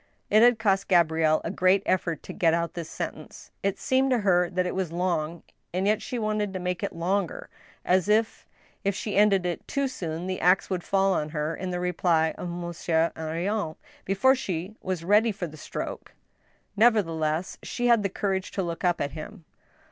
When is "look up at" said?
18.63-19.11